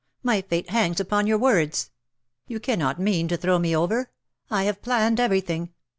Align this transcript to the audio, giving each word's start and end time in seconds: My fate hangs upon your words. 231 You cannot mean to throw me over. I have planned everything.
My 0.23 0.41
fate 0.41 0.71
hangs 0.71 0.99
upon 0.99 1.27
your 1.27 1.37
words. 1.37 1.91
231 2.47 2.55
You 2.55 2.59
cannot 2.59 2.99
mean 2.99 3.27
to 3.27 3.37
throw 3.37 3.59
me 3.59 3.75
over. 3.75 4.09
I 4.49 4.63
have 4.63 4.81
planned 4.81 5.19
everything. 5.19 5.73